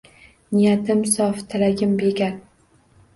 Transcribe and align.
Niyatim 0.53 1.03
sof 1.09 1.43
tilagim 1.51 1.93
begard 1.99 2.41